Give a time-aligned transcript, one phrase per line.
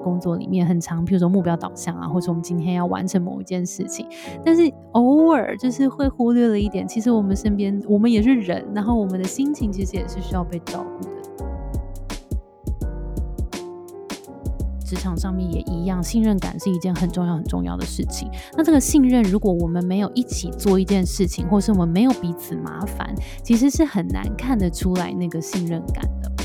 [0.00, 4.06] 工作里面很长，比如说目标导向啊，或者我们今天要完成某一件事情，
[4.44, 11.10] 但是偶尔就是会忽略了一点，其实我们身边我们也是人，然后我们的心情其实也是需要被照顾的。
[14.84, 18.28] 职场上面也一样，信任感是一件很重要很重要的事情。
[18.56, 23.14] 那这个信任，如果我们没有一起做一件事情，或是我们没有彼此麻烦，
[23.44, 26.39] 其实是很难看得出来那个信任感的。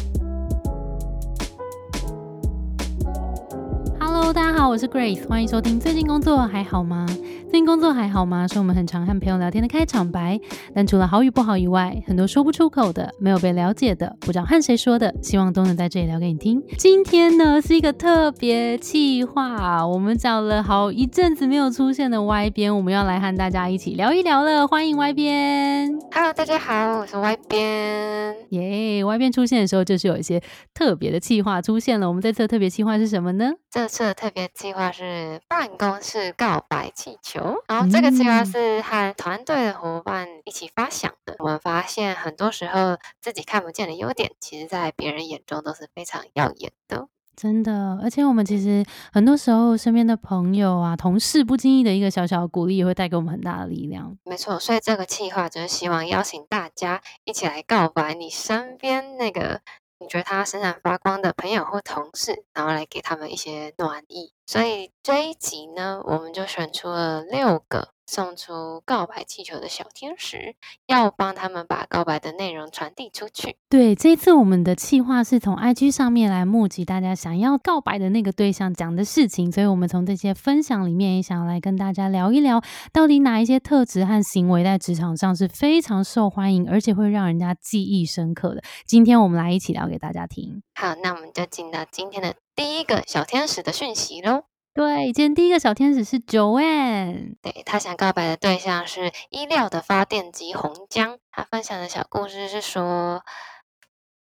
[4.57, 5.77] 好，我是 Grace，欢迎收听。
[5.77, 7.05] 最近工作还好吗？
[7.07, 8.47] 最近工作还好吗？
[8.47, 10.39] 是我们很常和朋友聊天的开场白。
[10.73, 16.63] 但除了好与不好以外，很多说不出口的、没有被了解的、不知道和谁说的，希望都能在这里聊给你听。
[16.77, 24.65] 今天呢，是一个特别企划，我们找了好一阵子没有出现的 Y 边，我们要来和大家一起聊一聊了。
[24.65, 25.99] 欢迎 Y 边。
[26.13, 28.35] Hello，大家好，我是 Y 边。
[28.51, 30.41] 耶，Y 边出现的时候，就是有一些
[30.73, 32.07] 特别的企划出现了。
[32.07, 33.51] 我们这次的特别企划是什么呢？
[33.69, 37.63] 这次的特别计划是办公室告白气球。
[37.67, 41.35] 然后这个计划是和团队的伙伴一起发想的。
[41.39, 47.07] 我们发现很多时候自己看不见的优点，其实在别人眼中都是非常耀眼的。
[47.35, 54.17] 真的，而且我们其实很多时候身边的朋友啊、同事不经意的一个小小的鼓励，也会带给我们很大的力量。
[54.23, 59.61] 没错，所以这个计划就是希望邀请大家一起来告白你身边那个。
[59.97, 64.33] 你觉得他闪闪发光的朋友或同事，然后来给他们一些暖意。
[64.45, 67.94] 所以这一集呢，我们就选出了六个。
[68.05, 70.55] 送出告白气球的小天使，
[70.87, 73.57] 要帮他们把告白的内容传递出去。
[73.69, 82.61] 对，这一次我们的计划是从 IG 上面来募集大家想要告白的那个对象讲的事情，所以我们从这些分享里面也想要来跟大家聊一聊，
[82.93, 88.61] 到底哪一些特质和行为在职场上是非常受欢迎，而且会让人家记忆深刻的。
[88.85, 90.61] 今天我们来一起聊给大家听。
[90.75, 94.43] 好，那我们就进到今天的第一个小天使的讯息喽。
[94.75, 101.17] 对，今天第一个小天使是 Joanne，对他想告白的对象是衣料的发电机红江。
[101.31, 103.23] 他分享的小故事是说，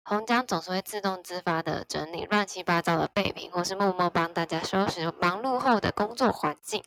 [0.04, 6.84] 红江总是会自动自发的整理乱七八糟的备品，或是默默帮大家收拾忙碌后的工作环境。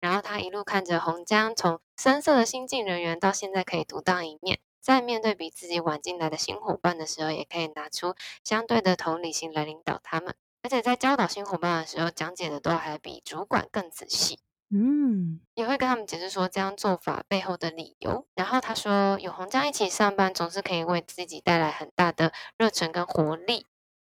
[0.00, 10.36] 然后他一路看着红江从深色的新进人员到现在可以独当一面，在面对比自己晚进来的新伙伴的时候，也可以拿出相对的同理心来领导他们。
[10.62, 14.38] 而且在教导新伙伴的时候，讲解的都还比主管更仔细。
[14.74, 18.26] 嗯，也会跟他们解释说这样做法背后的理由。
[18.34, 23.66] 然后他说，有红酱一起上班，总是可以为自己带来很大的热忱跟活力。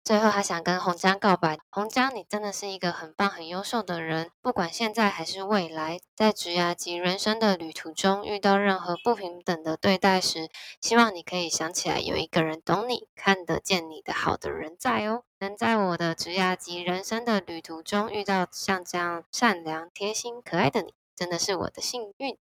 [0.04, 4.32] 最后，他想跟红江告白：红江，你真的是一个很棒、很优秀的人。
[4.42, 10.50] 不管现在还是未来，在职涯及人生的旅途中，遇到任何不平等的对待时，
[10.82, 15.24] 希望你可以想起来，有一个人懂你，看得见你的好的人在哦。
[15.40, 22.36] 能在我的职涯及人生的旅途中遇到像这样善良、贴心、可爱的你，真的是我的幸运。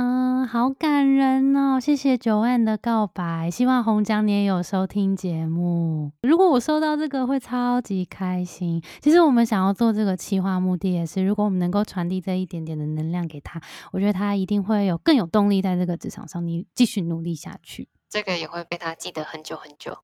[0.00, 1.80] 嗯，好感人哦！
[1.80, 6.12] 谢谢九万的告白，希望红江你也有收听节目。
[6.22, 8.80] 如果我收到这个，会超级开心。
[9.00, 13.60] 其实我们想要做这个企划，目的也是，如果我们能够传递这一点点的能量给他，
[13.90, 17.88] 我觉得他一定会有更有动力在这个职场上，你继续努力下去。
[18.08, 19.98] 这个也会被他记得很久很久。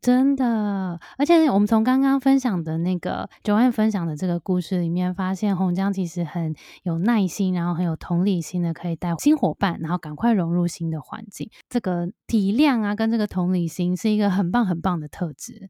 [0.00, 6.54] 真的，而且我们从刚刚分享的那个九万分享的这个故事里面，发现洪江其实很
[6.84, 11.50] 有耐心，然后很有同理心的，可以带新伙伴，然后赶快融入新的环境。
[11.68, 15.68] 这个体谅啊，跟这个同理心是一个很棒很棒的特质。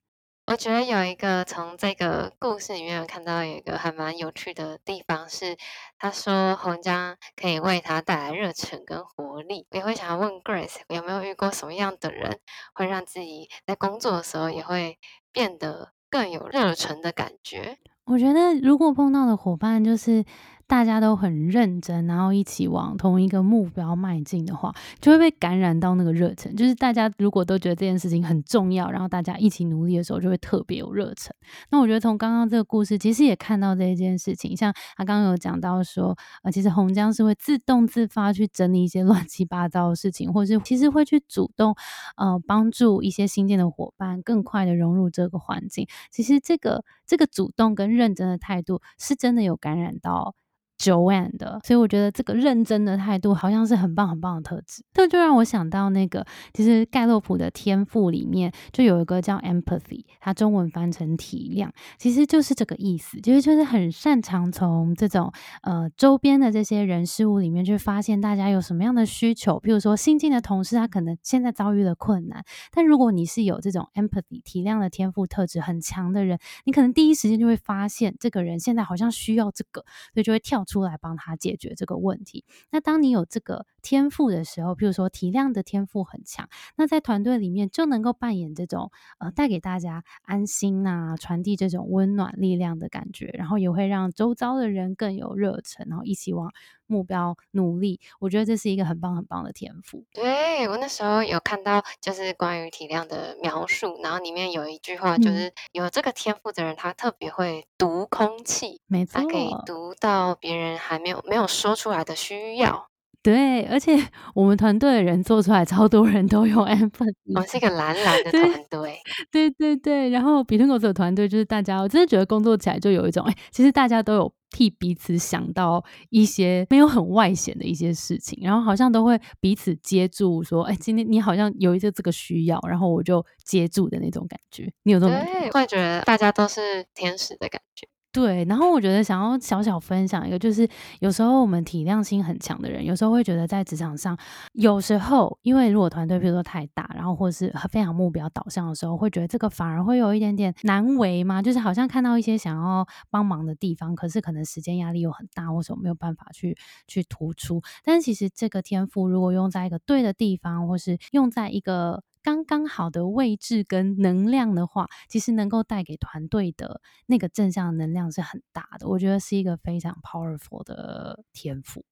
[0.50, 5.58] 我觉得有一个从这个故事里面看到有一个还蛮有趣的地方是，
[5.98, 9.66] 他说红浆可以为他带来热忱跟活力。
[9.70, 12.40] 也会想要问 Grace 有没有遇过什么样的人，
[12.72, 14.98] 会让自己在工作的时候也会
[15.32, 17.76] 变得更有热忱的感觉？
[18.06, 20.24] 我觉得如果碰到的伙伴就是。
[20.68, 26.54] 大家都很认真，然后一起往同一个目标迈进的话，就会被感染到那个热忱。
[26.54, 31.34] 就是大家如果都觉得这件事情很重要，然后大家一起努力的时候，就会特别有热忱。
[31.70, 34.54] 那我觉得从刚刚这个故事，其实也看到这一件事情。
[34.54, 41.74] 像他刚刚有讲到说，呃，其实红江是会自动自发去整理一些 乱七八糟的事情，或是其实会去主动
[42.18, 45.86] 呃帮助一些新建的伙伴更快的融入这个环境。
[46.10, 50.34] 其实这个这个主动跟认真的态度，是真的有感染到。
[50.78, 54.84] Joanne 的，所以我觉得这个认真的态度好像是很棒很棒的特质。
[54.92, 65.32] 这就让我想到那个，其实盖洛普的天赋里面就有一个叫 empathy，它中文翻成体谅，其实就是这个意思，其实就是很擅长从这种
[65.62, 69.58] 呃周边的这些人事物里面去发现大家有什么样的需求。
[69.58, 79.80] 比如说新进的同事，他可能现在遭遇了困难，但如果你是有这种 empathy 体谅的天赋特质很强的人，你可能第一时间就会发现这个人现在好像需要这个，
[80.14, 80.64] 所以就会跳。
[80.68, 82.44] 出来帮他解决这个问题。
[82.70, 96.52] 那当你有这个天赋的时候，比如说体谅的天赋很强，那在团队里面就能够扮演这种呃带给大家安心呐，传递这种温暖力量的感觉，然后也会让周遭的人更有热忱，然后一起往。
[96.88, 100.04] 目标努力，我觉得这是一个很棒很棒的天赋。
[100.12, 112.88] 对我那时候有看到，就是关于体谅的描述，然后里面有一句话，就是有这个天赋的人，他特别会读空气，没错，他可以读到别人还没有没有说出来的需要。
[113.22, 113.92] 对，而且
[114.34, 117.12] 我们团队的人做出来，超多人都用 empathy。
[117.34, 118.98] 我们是一个蓝蓝的团 队，
[119.30, 120.08] 对对对。
[120.10, 134.72] 然后比特狗的团队就是大家，我真的觉得工作起来就有一种，哎，其实大家都有替彼此想到一些没有很外显的一些事情，然后好像都会彼此接住，说，哎，今天你好像有一个这个需要，然后我就接住的那种感觉。
[134.84, 135.14] 你有这种？
[135.24, 137.86] 对，会觉得大家都是天使的感觉。
[138.14, 140.66] 对，然后我觉得想要小小分享一个，就是
[141.00, 144.16] 有时候我们体谅心很强的人，有时候会觉得在职场上，
[144.54, 156.56] 有时候因为如果团队比如说太大，然后或是非常目标导向的时候，会觉得这个反而会有一点点难为嘛，就是好像看到一些想要帮忙的地方，可是可能时间压力又很大，或者没有办法去
[156.86, 157.60] 去突出。
[157.84, 162.02] 但其实这个天赋如果用在一个对的地方，或是用在一个。
[162.22, 168.88] 刚刚好的位置跟能量的话，其实能够带给团队的那个正向能量是很大的。
[168.88, 171.84] 我觉得是一个非常 powerful 的天赋。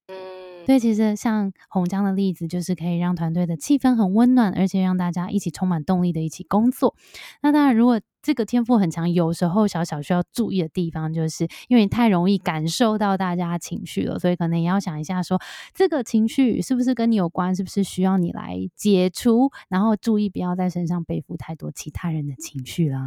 [0.67, 6.97] 对其实像红江的例子，就是可以让团队的气氛很温暖，而且让大家一起充满动力的一起工作。
[7.41, 15.41] 那当然，如果这个天赋很强，有时候小小需要注意的地方，就是因为你太容易感受到大家情绪了，所以可能也要想一下，说
[15.73, 23.01] 这个情绪是不是跟你有关，是不是需要你来解除，然后注意不要在身上背负太多其他人的情绪啦。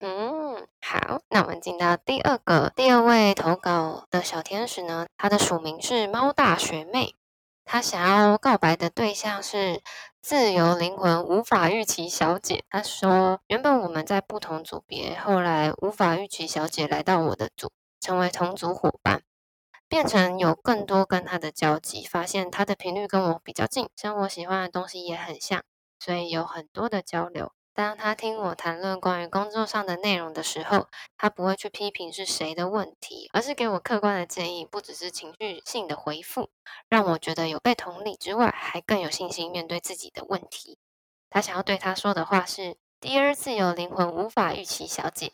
[0.00, 0.31] 嗯，
[0.80, 7.14] 好，那我们进到第二个，第二位投稿的小天使呢，他的署名是猫大学妹，
[7.64, 9.82] 他想要告白的对象是
[10.20, 12.64] 自由灵魂无法预期小姐。
[12.70, 17.70] 他说，原本我们在不同组别，后来无法预期小姐来到我的组，
[18.00, 19.22] 成为同组伙伴，
[19.88, 25.62] 变成有更多跟她的交集，发现她的频率跟我比较近，生活喜欢的东西也很像，
[25.98, 27.52] 所以有很多的交流。
[27.74, 36.50] 当他听我谈论关于工作上的内容的时候，他不会去批评是谁的问题，而是给我客观的建议，不只是情绪性的回复，
[36.90, 40.76] 让我觉得有被同理之外，还更有信心面对自己的问题。
[41.30, 45.32] 他想要对他说的话是：“Dear 自由灵魂无法预期小姐，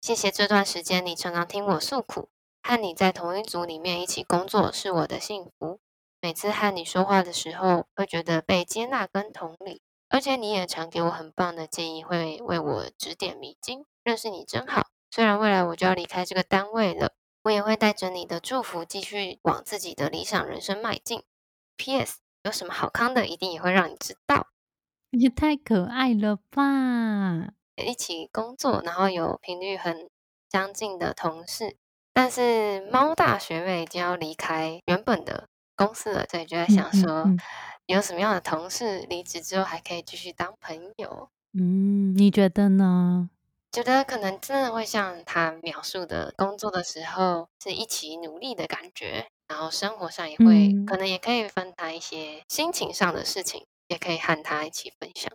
[0.00, 2.28] 谢谢这段时间你常常听我诉苦，
[2.62, 5.80] 和你在同一组里面一起工作是我的幸福。
[6.20, 13.84] 每次和你说话的时候，会觉得被接纳跟同理。”而且你也常给我很棒的建议，会为我指点迷津。
[14.02, 14.86] 认识你真好。
[15.10, 17.12] 虽然未来我就要离开这个单位了，
[17.42, 21.22] 我也会带着你的祝福继续往自己的理想人生迈进。
[21.76, 22.20] P.S.
[22.42, 24.48] 有什么好康的，一定也会让你知道。
[25.12, 27.52] 你太可爱了吧！
[27.76, 30.08] 一起工作，然后有频率很
[30.50, 31.76] 相近的同事，
[32.14, 37.26] 但是猫大学妹已经要离开原本的公司了，所以就在想说。
[37.88, 41.30] 有什么样的同事离职之后还可以继续当朋友？
[41.54, 43.30] 嗯，你觉得呢？
[43.72, 55.32] 觉得可能真的会像他描述的，工作的时候是一起努力的感觉，然后生活上也会可能也可以分担一些心情上的事情，也可以和他一起分享。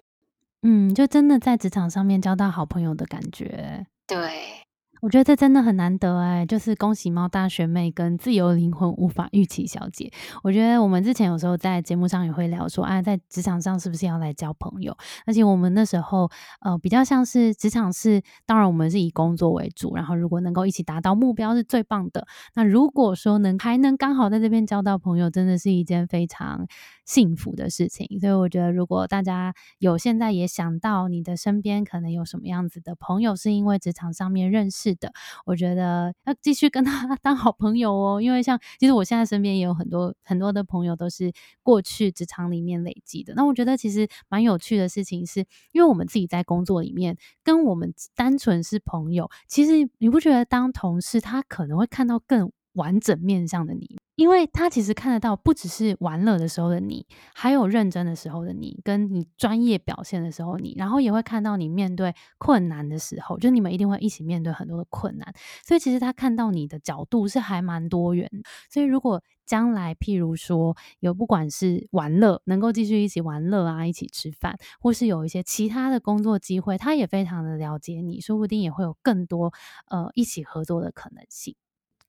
[0.61, 3.87] 嗯，就真的在职场上面交到好朋友的感觉。
[4.05, 4.62] 对。
[5.03, 10.09] 我觉得这真的很难得哎，就是恭喜猫大学妹跟自由灵魂无法预期小姐。
[10.43, 14.95] 我觉得我们之前有时候在节目上也会聊说，啊，在职场上是不是要来交朋友？
[15.25, 16.31] 而且我们那时候
[16.61, 22.25] 呃比较像是职场是，当然我们是以工作为主，然后如果能够一起达到目标是最棒的。
[22.55, 26.65] 那如果说能还能刚好在这边交到朋友，真的是一件非常
[27.03, 28.07] 幸福的事情。
[28.21, 34.92] 所以我觉得如果大家有现在也想到你的身边可能有什么样子的朋友，是因为职场上面认识。
[34.95, 35.11] 的，
[35.45, 41.31] 我觉得要继续跟他 当好朋友哦，因为像其实我现在身边也有很多很多的朋友都是
[41.61, 43.33] 过去职场里面累积的。
[43.35, 65.33] 那我觉得其实蛮有趣的事情是，因为我们自己在工作里面跟我们单纯是朋友，其实你不觉得当同事他可能会看到更完整面向的你，因为他其实看得到不只是玩乐的时候的你，还有认真的时候的你，跟你专业表现的时候你，然后也会看到你面对困难的时候，就你们一定会一起面对很多的困难，
[65.65, 68.29] 所以其实他看到你的角度是还蛮多元。
[68.69, 79.51] 所以如果将来譬如说有不管是玩乐，能够继续一起玩乐啊，一起吃饭，或是有一些其他的工作机会，他也非常的了解你，说不定也会有更多
[79.89, 81.55] 呃一起合作的可能性。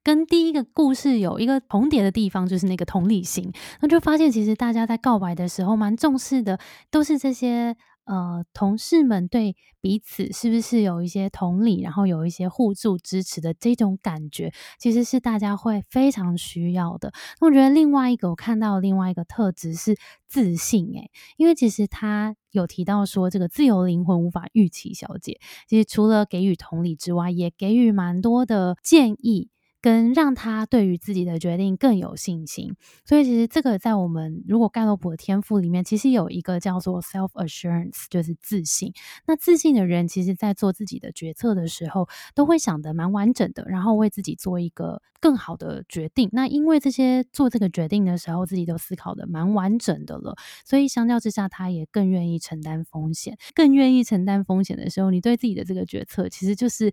[0.05, 3.51] 跟第一个故事有一个重叠的地方，就是那个同理心。
[3.81, 6.59] 那就发现，其实大家在告白的时候，蛮重视的，
[6.91, 17.11] 都是这些呃同事们对彼此是不是有一些同理，然后有一些互助支持的这种感觉，其实是大家会非常需要的。
[17.41, 19.97] 那我觉得另外一个我看到另外一个特质是
[20.27, 29.49] 自信，诶，因为其实他有提到说，这个自由灵魂无法预期小姐，其实除了给予同理之外，也给予蛮多的建议。
[29.85, 32.75] 跟让他对于自己的决定更有信心，
[33.05, 38.91] 所以其实这个在我们如果盖洛普的天赋里面，其实有一个叫做 self assurance，就是自信。
[39.27, 46.29] 那自信的人，其实在做自己的决策的时候，都会想得蛮完整的，然后为自己做一个更好的决定。
[46.31, 56.91] 那因为这些做这个决定的时候，自己都思考的蛮完整的了，所以相较之下，他也更愿意承担风险，更愿意承担风险的时候，你对自己的这个决策，其实就是。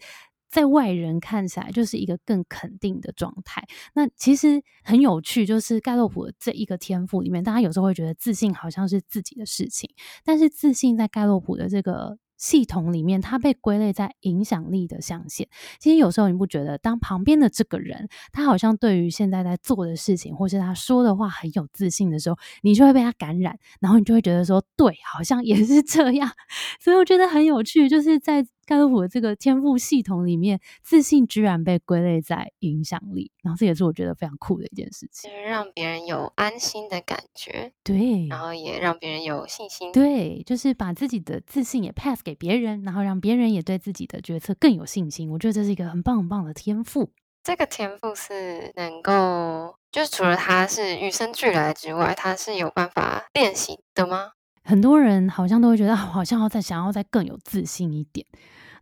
[0.53, 3.67] 在外人看起来就是一个更肯定的状态。
[3.95, 9.91] 那其实很有趣，就是盖洛普的这一个天赋里面，大家有时候会觉得自信好像是自己的事情，
[10.25, 12.19] 但是自信在盖洛普的这个。
[12.39, 15.49] 系统里面，它被归类在影响力的象限。
[15.79, 26.29] 其实有时候你不觉得，当旁边的这个人，他好像对于现在在做的事情，或是他说的话很有自信的时候，你就会被他感染，然后你就会觉得说，对，好像也是这样。
[26.83, 42.33] 所以我觉得很有趣，就是在盖洛普的这个天赋系统里面，自信居然被归类在影响力，然后这也是我觉得非常酷的一件事情，就是让别人有安心的感觉，对，然后也让别人有信心，对，就是把自己的自信也 pass 给。
[42.43, 45.31] 别人，然后让别人也对自己的决策更有信心。
[45.31, 47.13] 我觉得这是一个很棒很棒的天赋。
[47.45, 54.33] 这个天赋是能够，就是除了它是与生俱来之外，它是有办法练习的吗？
[54.63, 58.27] 很多人好像都会觉得， 好像要再想要再更有自信一点。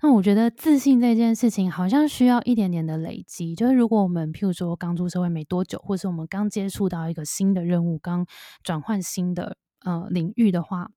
[0.02, 3.54] 那我觉得自信这件事情，好像需要一点点的累积。
[3.54, 8.26] 就是如果我们譬如说刚出社会没多久，或是我们刚接触到一个新的任务，刚
[8.62, 10.90] 转换新的呃领域的话。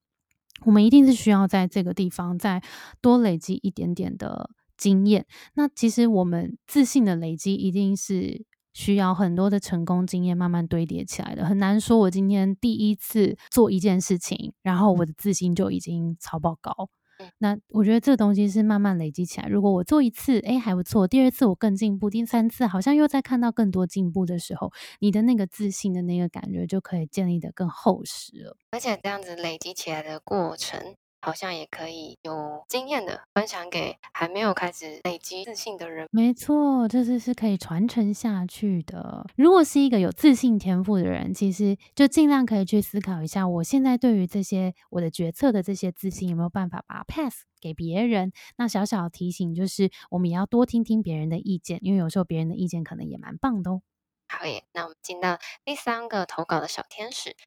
[0.66, 2.62] 我们一定是需要在这个地方再
[3.02, 5.26] 多累积一点点的经验。
[5.56, 11.46] 那其实我们自信的累积，一定是需要很多的成功经验慢慢堆叠起来的。
[11.46, 16.90] 很难说，我今天第一次做一件事情，然后我的自信就已经超爆高。
[17.38, 19.48] 那我觉得这个东西是慢慢累积起来。
[19.48, 28.58] 如果我做一次，哎还不错；第二次我更进步，第三次好像又在看到更多进步的时候，你的那个自信的那个感觉就可以建立的更厚实了。
[28.72, 30.96] 而且这样子累积起来的过程。
[31.24, 36.10] 好像也可以有经验的分享给还没有开始累积自信的人。
[36.12, 39.26] 没错，这是是可以传承下去的。
[39.38, 48.34] 如果是一个有自信天赋的人，其实就尽量可以去思考一下，我现在对于这些我的决策的这些自信，有没有办法把它 pass 给别人？
[48.58, 53.82] 那小小提醒就是，我们也要多听听别人的意见，因为有时候别人的意见可能也蛮棒的哦。
[54.28, 57.38] 好耶，那我们进到第三个投稿的小天使，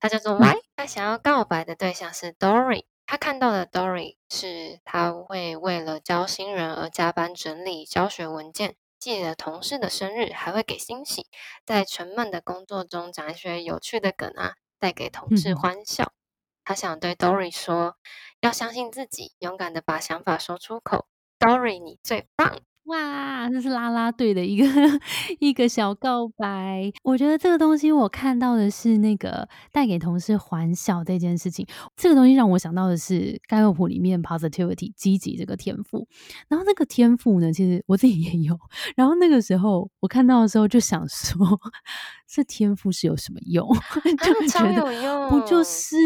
[0.00, 2.84] 他叫做 Y，他想要告白的对象是 Dory。
[3.06, 11.28] 他看到的 Dory 是他会为了教新人而加班整理教学文件，记得同事的生日，还会给惊喜，
[11.64, 16.12] 在沉闷的工作中讲一些有趣的梗啊，带给同事欢笑。
[16.64, 17.96] 他想对 Dory 说，
[18.40, 21.06] 要相信自己，勇敢的把想法说出口。
[21.38, 22.58] Dory，你最棒！
[22.86, 24.64] 哇，这是啦啦队的一个
[25.40, 26.92] 一个小告白。
[27.02, 31.66] 我觉得这个东西我看到的是那个带给同事欢笑这件事情。
[31.96, 36.06] 这个东西让我想到的是盖洛普里面 positivity 积极这个天赋。
[36.48, 38.56] 然后那个天赋呢，其实我自己也有。
[38.94, 41.36] 然后那个时候我看到的时候就想说，
[42.28, 43.66] 这天赋是有什么用？
[44.22, 45.96] 就觉得不就是？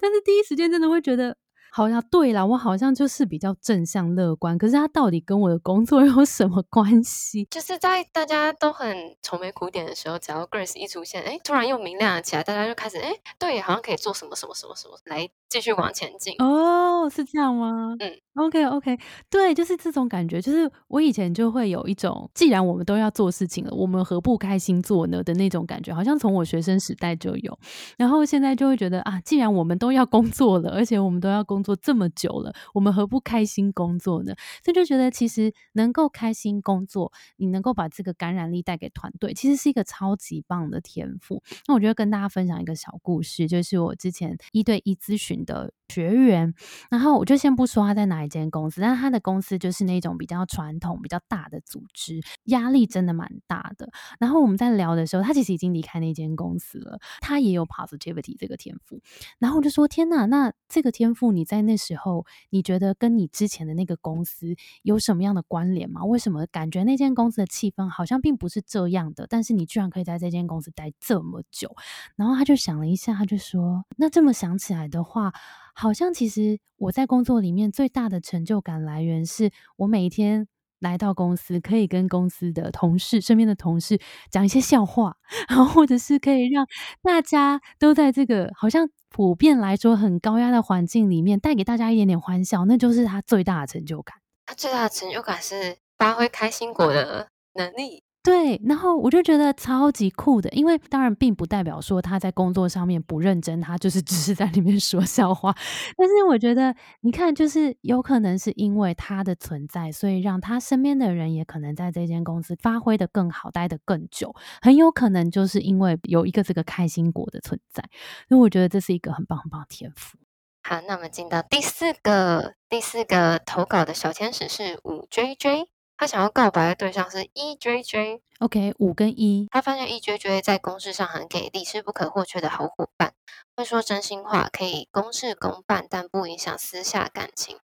[0.00, 1.36] 但是第一时间真的会觉得。
[1.70, 7.46] 好像对啦，我好像就是比较正向乐观，可是它到底跟我的工作 有什么关系？
[7.50, 16.34] 就是在大家都很愁眉苦脸的时候，只要 Grace 一出现，哎，突然又明亮了起来，大家就开始哎，对，好像可以做什么什么什么什么来继续往前进。
[16.38, 17.96] 哦，是这样吗？
[17.98, 18.98] 嗯，OK OK，
[19.30, 27.58] 对，就是这种感觉，就是我以前就会有一种，既然我们都要做事情了，我们何不开心做呢的那种感觉，好像从我学生时代就有，
[27.96, 34.34] 然后现在就会觉得啊，既然我们都要工作了，而且我们都要工作这么久了，我们何不开心工作呢？
[34.64, 41.42] 所以就觉得其实能够开心工作，你能够把这个感染力带给团队，其实是一个超级棒的天赋。
[41.66, 46.54] 那我觉得跟大家分享一个小故事，就是我之前一对一咨询的学员，
[46.90, 53.88] 然后我就先不说他在哪一间公司，但他的公司就是那种比较传统、比较大的组织，压力真的蛮大的。
[54.18, 59.00] 然后我们在聊的时候，他其实已经离开那间公司了，他也有 positivity 这个天赋。
[59.38, 66.04] 然后我就说：天哪，那这个天赋你在那时候，你觉得跟你之前的那个公司有什么样的关联吗？
[66.04, 69.26] 为什么感觉那间公司的气氛好像并不是这样的？
[69.28, 71.74] 但是你居然可以在这间公司待这么久？
[72.16, 75.27] 然后他就想了一下，他就说：那这么想起来的话。
[75.74, 80.48] 好像其实我在工作里面最大的成就感来源，是我每一天
[80.80, 85.16] 来到公司，可以跟公司的同事、身边的同事讲一些笑话，
[85.48, 86.66] 然后或者是可以让
[87.02, 94.16] 大家都在这个好像普遍来说很高压的环境里面，带给大家一点点欢笑，那就是他最大的成就感。
[94.46, 98.02] 他最大的成就感是发挥开心果的能力。
[98.28, 105.56] 对，然后我就觉得超级酷的，因为当然并不代表说他在工作上面不认真，他就是只是在里面说笑话。
[105.96, 114.34] 但是我觉得，你看，就是有可能是因为他的存在，所以让他身边的人也可能在这间公司发挥的更好，待的更久。
[114.60, 117.82] 很有可能就是因为有一个这个开心果的存在，
[118.28, 120.18] 所以我觉得这是一个很棒很棒的天赋。
[120.64, 125.77] 好，那我们进到第四个第四个投稿的小天使是五 J J。
[125.98, 129.48] 他想要告白的对象是 E J J，OK，五跟一。
[129.50, 133.14] 他发现 E J J 在公事上很给力，是不可或缺的好伙伴，
[133.56, 137.58] 会说真心话，可以公事公办，但不影响私下感情。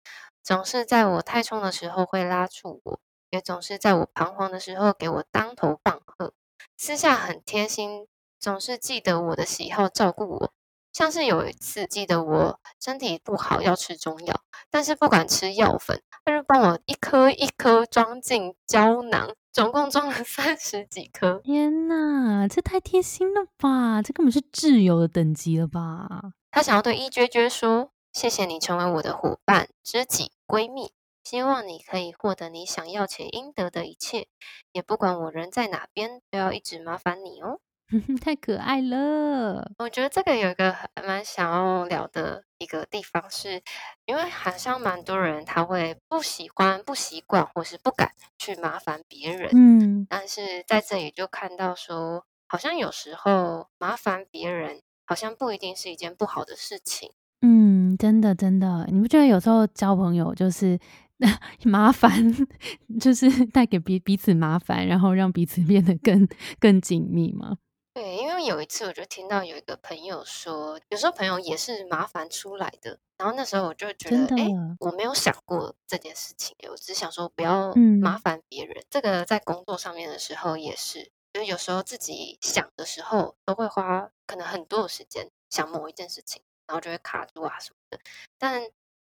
[0.43, 6.33] 总是在我太冲的时候会拉住我，也总是在我彷徨的时候给我当头棒喝。
[6.79, 8.09] 私下很贴心，
[8.41, 10.53] 总是记得我的喜好，照顾我。
[10.93, 21.41] 像是有一次，记得我身体不好要吃中药，但是不敢吃药粉，他就帮我一颗一颗装进胶囊，总共装了 三十几颗。
[21.43, 24.03] 天哪，这太贴心了吧！
[24.03, 26.35] 这根本是挚友的等级了吧？
[26.51, 30.93] 他想要对一娟娟说：“谢谢你成为我的伙伴、知己、闺蜜，
[31.25, 34.29] 希望你可以获得你想要且应得的一切，
[34.73, 37.61] 也不管我人在哪边，都要一直麻烦你哦。”
[38.21, 39.71] 太可爱了！
[39.79, 40.75] 我觉得这个有一个
[41.07, 43.63] 蛮想要聊的一个地方，是
[44.07, 49.51] 因为好像蛮多人他会不喜欢、不习惯，或是不敢去麻烦别人。
[49.55, 57.11] 嗯，但是在这里就看到说，好像有时候麻烦别人，好像不一定是一件不好的事情。
[57.43, 60.79] 嗯，真的真的，你不觉得有时候交朋友就是
[61.65, 62.11] 麻烦，
[63.01, 66.27] 就是带给彼彼此麻烦，然后让彼此变得更
[66.59, 67.57] 更紧密吗？
[67.95, 72.99] 对，因为有一次我就听到有一个朋友说，有时候朋友也是麻烦出来的。
[73.19, 74.49] 然后那时候我就觉得，哎，
[74.81, 78.83] 我没有想过这件事情，我只想说不要麻烦别人。
[78.89, 88.01] 这个在工作上面的时候也是，就是有时候自己想的时候，都会花可能很多的时间想某一件事情，然后就会卡住啊什么的。
[88.39, 88.63] 但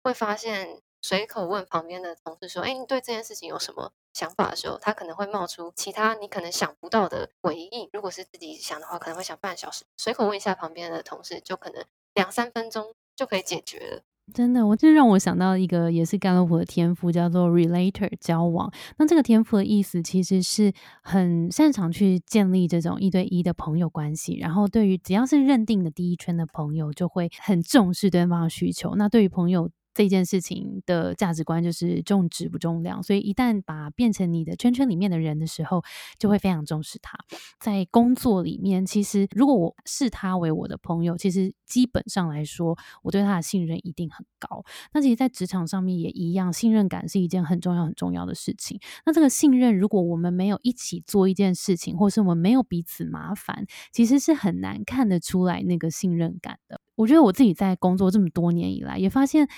[0.03, 3.93] 会发现，随口问旁边的同事说，哎，你对这件事情有什么？
[4.15, 7.89] 想法的时候，他可能会冒出其他你可能想不到的回应。
[7.93, 9.85] 如果是自己想的话，可能会想半小时。
[9.97, 11.83] 随口问一下旁边的同事，就可能
[12.15, 14.03] 两三分钟就可以解决了。
[14.35, 18.71] 真的，我这让我想到一个也是甘洛普的天赋，叫做 relator 交往。
[18.99, 24.37] 那这个天赋的意思，其实是很擅长去建立这种一对一的朋友关系。
[24.37, 28.95] 然后，对于只要是认定的第一圈的朋友，就会很重视对方的需求。
[28.95, 35.83] 那对于朋友，这件事情的价值观就是重质不重量，所以一旦把变成你的圈圈里面的人的时候，
[36.19, 37.19] 就会非常重视他。
[37.61, 44.65] 在工作里面，其实如果我视他为我的朋友，其实基本上来说，我对他的信任一定很高。
[44.93, 48.79] 那其实，在职场上面也一样，信任感是一件很重要很重要的事情。
[49.07, 56.82] 那这个信任，如果我们没有一起做一件事情，或是我们没有彼此麻烦，其实是很难看得出来那个信任感的。
[56.95, 59.49] 我觉得我自己在工作这么多年以来，也发现，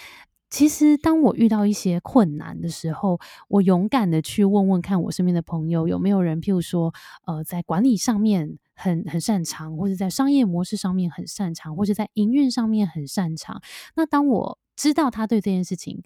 [0.51, 3.19] 其实当我遇到一些困难的时候，
[3.49, 6.93] 我勇敢的去问问看我身边的朋友有没有人，譬如说，
[7.27, 13.61] 呃，在管理上面很很擅长，或者在商业模式上面很擅长，或者在营运上面很擅长。
[13.97, 16.03] 那当我知道他对这件事情，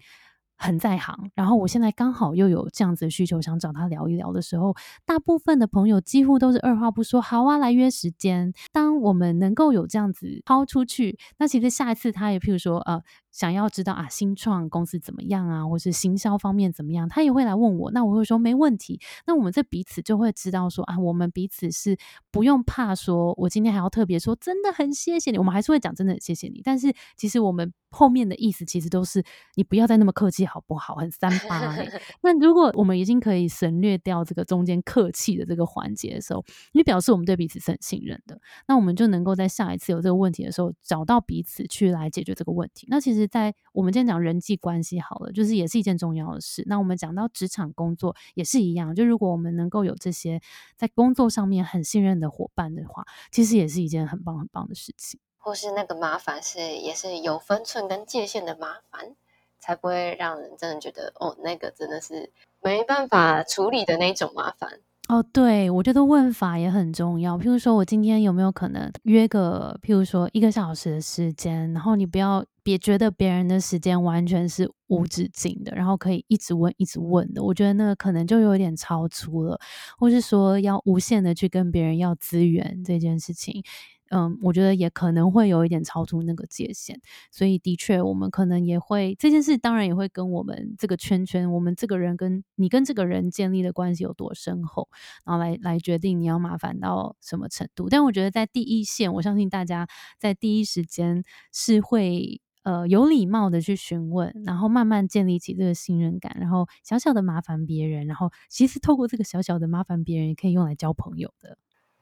[0.57, 8.51] 很在行，然后我现在刚好又有这样子的需求，想找他聊一聊的时候，大部分的朋友几乎都是二话不说，好啊，来约时间。
[8.73, 13.01] 当当我们能够有这样子抛出去，那其实下一次他也譬如说呃。
[13.31, 17.91] 想要知道啊，新创公司怎么样啊，或是行销方面怎么样，他也会来问我。
[17.91, 18.99] 那我会说没问题。
[19.27, 21.95] 那我们这彼此就会知道说啊，我们彼此是
[22.31, 25.37] 不用怕说，我今天还要特别说，真的很谢谢你。
[25.37, 26.59] 我们还是会讲真的很谢谢你。
[26.65, 30.95] 但是其实我们后面的意思其实都是你不要再那么客气好不好？
[30.95, 31.77] 很三八。
[32.23, 42.85] 那如果我们已经可以省略掉这个中间客气的这个环节的时候，你表示我们对彼此是很信任的，那我们们就能够在下一次有这个问题的时候，找到彼此去来解决这个问题。
[42.89, 43.29] 那其实。
[43.29, 46.63] 在我们今天讲人际关系好了，就是也是一件重要的事。
[46.65, 50.41] 那我们讲到职场工作也是一样，就如果我们能够有这些
[50.75, 55.19] 在工作上面很信任的伙伴的话，其实也是一件很棒很棒的事情。
[55.37, 59.15] 或是那个麻烦是也是有分寸跟界限的麻烦，
[59.59, 62.31] 才不会让人真的觉得哦，那个真的是
[62.63, 64.79] 没办法处理的那种麻烦。
[65.09, 67.35] 哦，对，我觉得问法也很重要。
[67.35, 77.41] 譬如说，我今天有没有可能约个，譬如说一个小时的时间，然后你不要别觉得别人的时间完全是无止境的，然后可以一直问、一直问的。
[77.41, 79.59] 我觉得那个可能就有点超出了，
[79.97, 83.63] 或是说要无限的去跟别人要资源这件事情。
[84.09, 86.99] 嗯，我觉得也可能会有一点超出那个界限，
[87.31, 94.89] 所以的确，我们可能也会这件事，当然也会跟我们这个圈圈，我们这个人跟你跟这个人建立的关系有多深厚，
[95.23, 97.87] 然后来来决定你要麻烦到什么程度。
[97.89, 111.57] 但我觉得在第一线，我相信大家在第一时间是会呃有礼貌的去询问，然后慢慢建立起这个信任感，然后小小的麻烦别人，然后其实透过这个小小的麻烦别人，也可以用来交朋友的。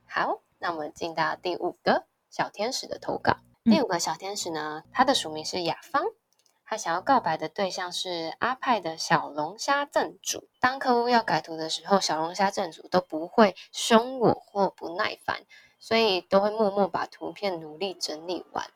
[0.06, 0.47] 好。
[0.60, 3.38] 那我们进到第五个小天使的投稿。
[3.64, 6.06] 第五个小天使呢，他的署名是雅芳，
[6.66, 10.48] 他想要告白的对象是阿派的小龙虾正主。
[10.60, 15.44] 当客户要改图的时候，小龙虾正主都不会凶我或不耐烦，
[15.80, 18.70] 所以都会默默把图片努力整理完。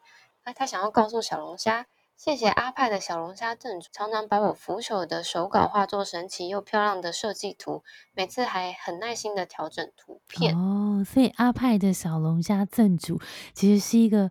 [0.43, 1.87] 那他想要告诉小龙虾。
[2.23, 10.55] 谢谢阿派的小龙虾正主，常常把我腐朽的手稿画作神奇又漂亮的设计图，每次还很耐心的调整图片。
[10.55, 13.19] 哦，所以阿派的小龙虾正主
[13.55, 14.29] 其实是一个。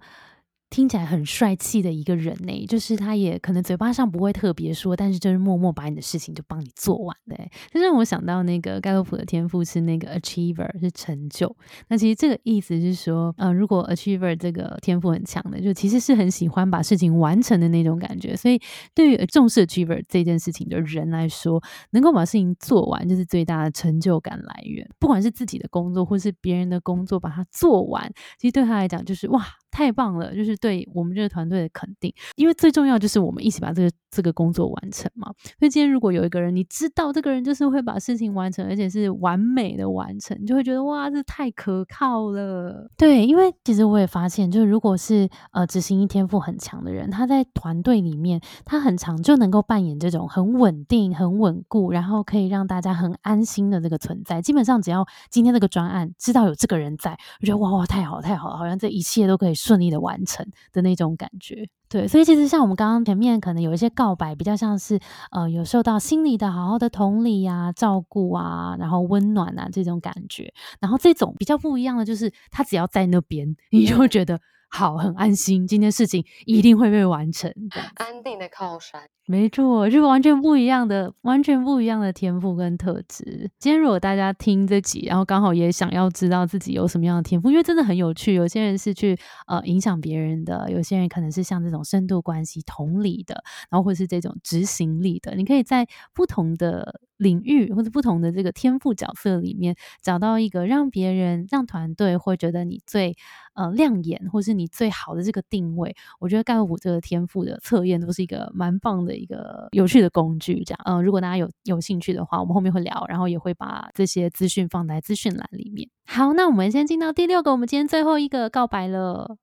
[0.70, 7.36] 听起来很帅气的一个人呢，就是他也可能嘴巴上不会特别说，但是就是默默把你的事情就帮你做完的。
[7.72, 11.54] 这让我想到那个盖洛普的天赋是那个 achiever 是成就。
[11.88, 18.36] 那其实这个意思是说，呃，如果 achiever 这个天赋很强的，就其实是很喜欢把事情完成的那种感觉。
[18.36, 18.60] 所以
[18.94, 24.88] 对于重视 achiever 这件事情的人来说，能够把事情做完就是最大的成就感来源。
[25.00, 29.44] 不管是自己的工作或是别人的工作，把它做完，其实对他来讲就是哇。
[29.70, 35.32] 太棒了，就是对我们这个团队的肯定，因为最重要就是我们一起把这个这个工作完成嘛。
[35.58, 42.90] 所以今天如果有一个人，你知道这个人就是会把事情完成，而且是完美的完成，你就会觉得哇，这太可靠了。
[42.96, 54.42] 对，因为其实我也发现，就是如果是呃执行力天赋很强的人，他在团队里面，他很长就能够扮演这种很稳定、很稳固，然后可以让大家很安心的这个存在。
[54.42, 59.54] 基本上只要今天这个专案知道有这个人在，我觉得哇哇太好，太好了，好像这一切都可以。
[59.60, 65.00] 顺利的完成的那种感觉，对，所以其实像我们刚刚前面可能有一些告白，比较像是
[65.32, 74.40] 呃有受到心理的好好的同理呀、照顾啊，然后温暖啊这种感觉，然后这种比较不一样的就是他只要在那边，你就会觉得。
[74.72, 77.52] 好，很安心，今天事情一定会被完成。
[77.96, 83.50] 安定的靠山，没错，是完全不一样的，完全不一样的天赋跟特质。
[83.58, 88.34] 今天如果大家听这集，然后刚好也想要知道自己有什么样的天赋，因为真的很有趣。
[88.34, 95.34] 有些人是去呃影响别人的，有些人可能是像这种深度关系、同理的，然后或是这种执行力的。
[95.34, 97.00] 你可以在不同的。
[97.20, 103.14] 领域或者不同的这个天赋角色里面，找到一个让别人、让团队会觉得你最
[103.52, 105.94] 呃亮眼，或是你你最好的这个定位。
[106.18, 110.62] 我觉得盖洛普这个天赋的测验都是一个蛮棒的一个有趣的工具。
[110.64, 115.88] 这样，嗯，如果大家有有兴趣的话，我们后面会聊，然后也会把这些资讯放在资讯栏里面。
[116.06, 119.36] 好，那我们先进到第六个，我们今天最后一个告白了。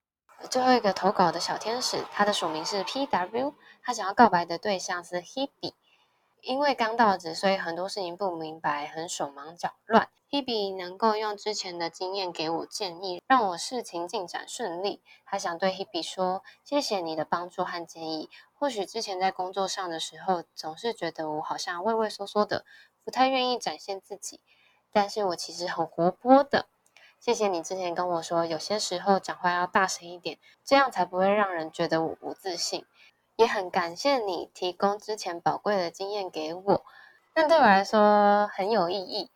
[0.52, 5.74] 最后一个投稿的小天使，他的署名是 P W，他想要告白的对象是 Hebe。
[6.42, 10.10] 因为刚到职，所以很多事情不明白，很手忙脚乱。
[10.30, 15.02] Hebe 能够用之前的经验给我建议，让我事情进展顺利。
[15.24, 18.30] 还想对 Hebe 说，谢谢你的帮助和建议。
[18.54, 22.66] 或许之前在工作上的时候，总是觉得我好像畏畏缩缩的，
[23.06, 24.42] 不太愿意展现自己。
[24.92, 26.68] 但是我其实很活泼的。
[27.20, 32.86] 谢谢你之前跟我说，有些时候讲话要大声一点，这样才不会让人觉得我不自信。
[33.38, 36.84] 也很感谢你提供之前宝贵的经验给我，
[37.36, 39.30] 那对我来说很有意义。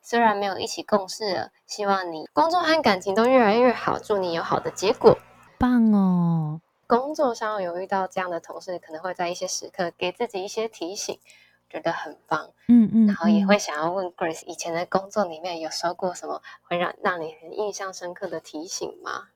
[0.00, 5.16] 虽然没有一起共事了，希望你工作和感情都越来越好，祝你有好的结果。
[5.58, 6.60] 棒哦！
[6.86, 11.20] 工作上有遇到这样的同事，可能会在一些时刻给自己一些提醒，
[11.68, 12.50] 觉得很棒。
[12.68, 19.28] 嗯嗯，然后也会想要问 Grace，以前的工作里面有收过什么会让让你很印象深刻的提醒吗？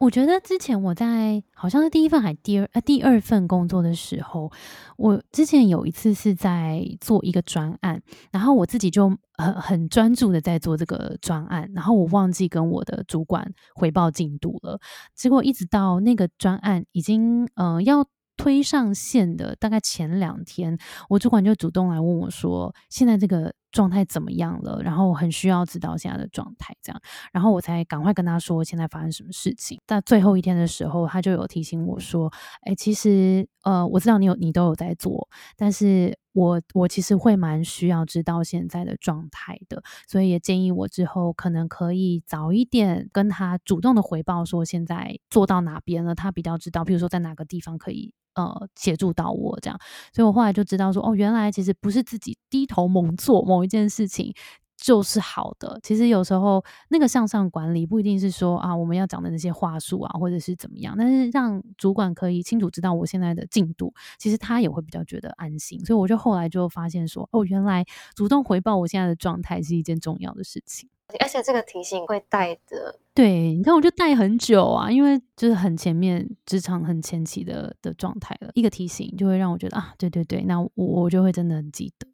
[0.00, 4.50] 我觉得之前我在好像是第一份还第二呃第二份工作的时候，
[4.96, 8.00] 我之前有一次是在做一个专案，
[8.32, 14.80] 然后我自己就很很专注的在做这个专案，然后我忘记跟我的主管回报进度了，
[15.14, 18.02] 结果一直到那个专案已经呃要。
[18.40, 20.78] 推上线的大概前两天，
[21.10, 26.98] 我主管就主动来问我说：“现在这个状态怎么样了？”然后很需要知道现在的状态，这样，
[27.32, 29.78] 然后我才赶快跟他说现在发生什么事情。
[29.86, 32.32] 在最后一天的时候，他就有提醒我说
[32.64, 49.78] ：“哎，其实呃，我知道你有你都有在做，但是我我其实会蛮需要知道现在的状态的，所以也建议我之后可能可以早一点跟他主动的回报说现在做到哪边了，他比较知道，比如说在哪个地方可以。”呃，协助到我这样，
[50.12, 54.32] 所以我后来就知道说，哦，原来其实不是自己低头猛做某一件事情
[54.76, 55.78] 就是好的。
[55.82, 65.84] 其实有时候那个向上管理不一定是说啊，我们要讲的那些话术啊，或者是怎么样，但是让主管可以清楚知道我现在的进度，其实他也会比较觉得安心。
[65.84, 70.88] 所以我就后来就发现说，哦，原来主动回报我现在的状态是一件重要的事情。
[71.18, 82.06] 而且这个提醒会带的，对，你看我就带很久啊，因为就是很前面职场很前期的的状态了，一个提醒就会让我觉得啊，对对对，那我我就会真的很记得。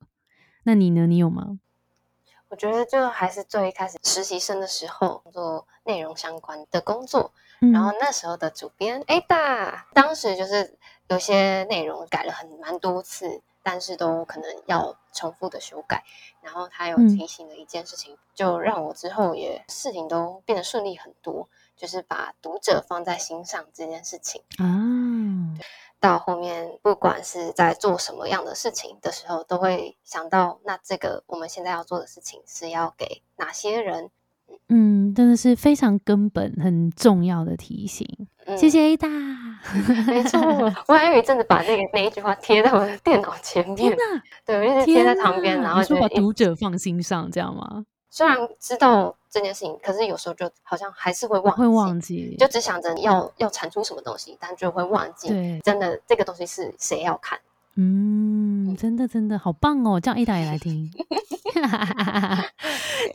[0.65, 1.07] 那你呢？
[1.07, 1.59] 你有吗？
[2.49, 10.79] 我觉得就还是最一开始实习生的时候做内容相关的工作，然后那时候的主编 Ada，当时就是
[11.09, 13.43] 有些内容改了很蛮多次。
[13.67, 16.05] 但是都可能要重复的修改，
[16.41, 25.59] 然后他有提醒的一件事情，就让我之后也事情都变得顺利很多，就是把读者放在心上这件事情啊。
[25.99, 34.13] 到后面不管是在做什么样的事情的时候，都会想到那这个我们现在要做的事情是要给哪些人。
[34.69, 38.07] 嗯，真的是非常根本、很重要的提醒。
[38.57, 39.09] 谢谢 A 大，
[40.07, 40.41] 没错，
[40.89, 43.77] 我还有一阵子把那个那一句话贴在我的电脑前面。
[43.77, 43.97] 天
[44.45, 47.85] 对，我一直贴在旁边，然后就把读者放心上，这样吗？
[48.11, 55.29] 虽然知道这件事情，可是有时候就好像还是会忘，会忘记，就只想着要要产出什么东西，但就会忘记。
[55.29, 57.39] 对，真的这个东西是谁要看？
[57.75, 60.01] 嗯，真的真的好棒哦！
[60.01, 60.91] 叫 A 大也来听。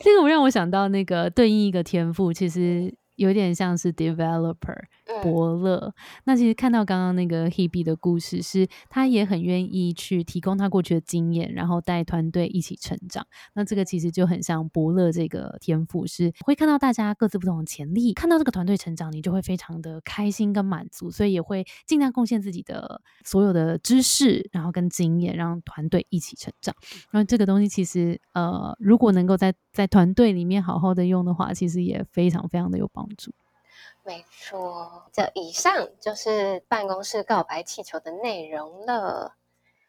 [0.02, 4.76] 这个我让我想到那个对应一个天赋，其实有点像是 developer。
[5.22, 5.92] 伯乐，
[6.24, 13.26] 那其实看到刚刚那个 Hebe 的故事，是他也很愿意去提供他过去的经验，然后带团队一起成长。
[13.54, 26.74] 那这个其实就很像伯乐这个天赋，是会看到大家各自不同的潜力，看到这个团队成长，你就会非常的开心跟满足，所以也会尽量贡献自己的所有的知识，然后跟经验，让团队一起成长。
[27.10, 33.32] 然后这个东西其实呃，如果能够在在团队里面好好的用的话，其实也非常非常的有帮助。
[34.04, 39.36] 没错，这以上就是办公室告白气球的内容了。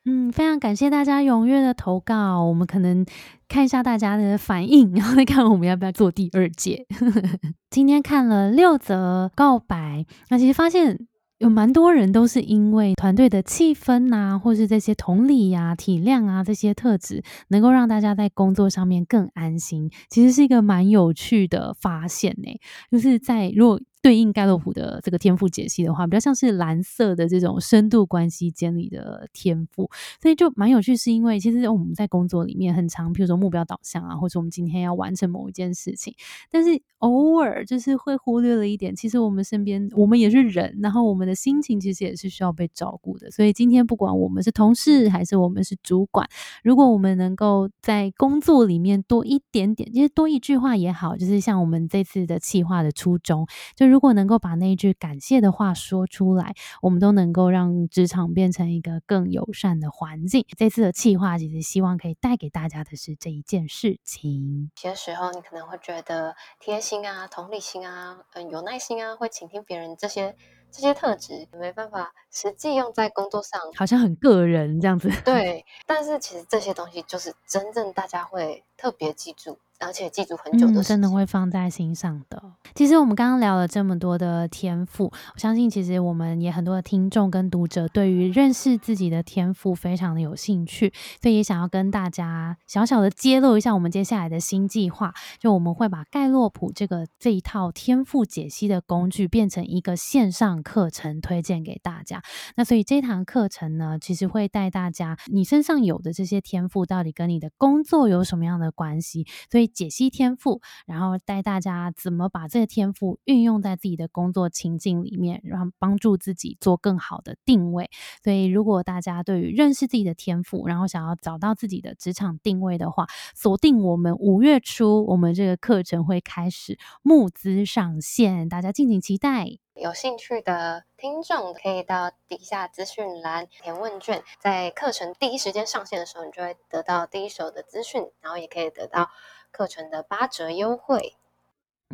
[0.06, 3.06] 嗯，非常感谢大家踊跃的投稿，我们可能
[3.48, 6.86] 看一下大家的反应，然后再看我们要不要做第二届。
[7.72, 11.08] 今天看了六则告白，那其实发现
[11.40, 19.90] 有蛮多人都是因为团队的气氛呐，或是这些同理呀、体谅啊这些特质，能够让大家在工作上面更安心。
[20.10, 22.60] 其实是一个蛮有趣的发现呢，
[22.92, 23.80] 就是在如果。
[24.04, 29.90] 对应盖洛普的这个天赋解析的话，比较像是蓝色的这种深度关系建立的天赋，
[30.22, 30.98] 所以就蛮有趣。
[30.98, 36.14] 是因为其实我们在工作里面很长，比如说目标导向啊，或者我们今天要完成某一件事情，
[36.52, 43.32] 但是偶尔就是会忽略了一点，其实我们身边我们也是人，然后我们的心情其实也是需要被照顾的。
[43.32, 46.28] 所以今天不管我们是同事还是我们是主管，
[46.62, 53.93] 如果我们能够在工作里面多一点点，其实多一句话也好，就是像我们这次的企划的初衷，就。
[53.94, 60.48] 如果能够把那一句感谢的话说出来，我们都能够让职场变成一个更友善的环境。
[60.58, 64.72] 这次的企划其实希望可以带给大家的是这一件事情。
[64.84, 70.36] 有些时候你可能会觉得贴心啊、同理心啊、嗯、有耐心啊、会倾听别人这些
[70.74, 75.08] 这些特质没办法实际用在工作上，好像很个人这样子。
[75.24, 79.60] 对，但是其实这些东西就是真正大家会特别记住。
[79.80, 82.42] 而且记住很久的，真的会放在心上的。
[82.74, 95.14] 其实我们刚刚聊了这么多的天赋，我相信其实我们也很多的听众跟读者对于认识自己的天赋非常的有兴趣，所以也想要跟大家小小的揭露一下我们接下来的新计划。
[95.38, 102.24] 就我们会把盖洛普这个这一套天赋解析的工具变成一个线上课程推荐给大家。
[102.56, 109.70] 那所以这堂课程呢，其实会带大家你身上有的这些天赋到底跟你的工作有什么样的关系，所以。
[109.74, 117.90] 解析天赋，然后带大家怎么把这个天赋运用在自己的工作情境里面，然后帮助自己做更好的定位。
[118.24, 129.58] 所以，如果大家对于认识自己的天赋，然后想要找到自己的职场定位的话，锁定我们五月初，我们这个课程会开始募资上线，大家敬请期待。
[129.84, 139.10] 有兴趣的听众可以到底下资讯栏填问卷，在课程第一时间上线的时候，你就会得到第一手的资讯，然后也可以得到。
[139.52, 141.18] 课程的八折优惠，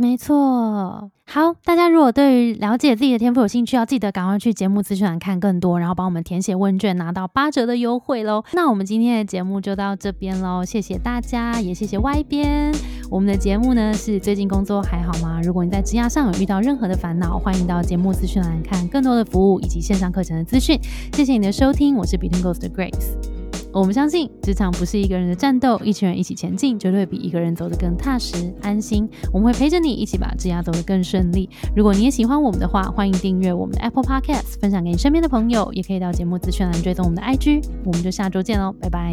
[0.02, 1.12] 没错。
[1.28, 8.42] 好，大家如果对于了解自己的天赋有兴趣，要记得赶快去节目资讯栏看更多，然后帮我们填写问卷，拿到八折的优惠喽。
[8.54, 12.74] 那我们今天的节目就到这边喽，谢谢大家，也谢谢外边。
[13.12, 15.42] 我们的节目呢是最近工作还好吗？
[15.44, 20.80] 如果你在职涯上有遇到任何的烦恼，欢迎到节目资讯栏看更多的服务以及线上课程的资讯。
[21.12, 23.39] 谢谢你的收听，我是 Between Ghost Grace。
[23.72, 29.08] 我们相信，职场不是一个人的战斗，一群人一起前进，绝对比一个人走得更踏实安心。
[29.32, 31.50] 我们会陪着你一起把职涯走得更顺利。
[31.76, 37.64] 如果你也喜欢我们的话，欢迎订阅我们的 Apple Podcast，分享给你身边的朋友，也可以到节目资讯栏追踪我们的 IG。
[37.86, 39.12] 我们就下周见喽，拜拜，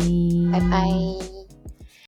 [0.52, 1.45] 拜拜。